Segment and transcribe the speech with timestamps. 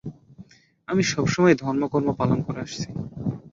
[0.87, 2.87] আমি সবসময়ই ধর্ম-কর্ম পালন করে আসছি।